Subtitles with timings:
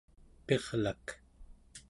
[0.45, 1.05] pirlak